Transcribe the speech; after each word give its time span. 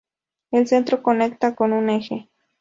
El 0.49 0.65
centro 0.67 1.03
conecta 1.03 1.53
con 1.53 1.73
un 1.73 1.91
eje. 1.91 2.27